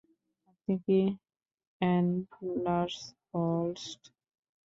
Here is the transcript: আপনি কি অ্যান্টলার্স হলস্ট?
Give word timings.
আপনি 0.49 0.73
কি 0.85 0.99
অ্যান্টলার্স 1.81 2.97
হলস্ট? 3.29 4.01